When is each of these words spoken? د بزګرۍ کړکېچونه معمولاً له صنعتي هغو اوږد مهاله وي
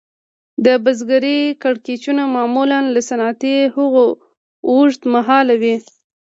د 0.65 0.67
بزګرۍ 0.83 1.39
کړکېچونه 1.63 2.23
معمولاً 2.35 2.79
له 2.95 3.01
صنعتي 3.09 3.55
هغو 3.75 4.07
اوږد 4.69 5.01
مهاله 5.15 5.55
وي 5.61 5.75